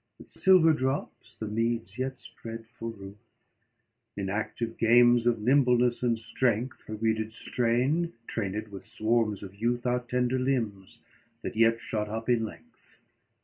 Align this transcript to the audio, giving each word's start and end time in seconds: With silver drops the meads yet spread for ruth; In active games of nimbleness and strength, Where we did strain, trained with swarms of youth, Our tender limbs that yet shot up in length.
With 0.17 0.29
silver 0.29 0.73
drops 0.73 1.35
the 1.35 1.47
meads 1.47 1.99
yet 1.99 2.17
spread 2.17 2.65
for 2.65 2.89
ruth; 2.89 3.45
In 4.17 4.31
active 4.31 4.79
games 4.79 5.27
of 5.27 5.37
nimbleness 5.39 6.01
and 6.01 6.17
strength, 6.17 6.81
Where 6.87 6.97
we 6.97 7.13
did 7.13 7.31
strain, 7.31 8.13
trained 8.25 8.69
with 8.69 8.83
swarms 8.83 9.43
of 9.43 9.53
youth, 9.53 9.85
Our 9.85 9.99
tender 9.99 10.39
limbs 10.39 11.01
that 11.43 11.55
yet 11.55 11.79
shot 11.79 12.09
up 12.09 12.29
in 12.29 12.43
length. 12.43 12.97